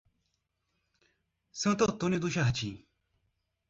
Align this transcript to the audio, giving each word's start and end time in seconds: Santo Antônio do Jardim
Santo 1.51 1.83
Antônio 1.83 2.19
do 2.19 2.27
Jardim 2.27 2.83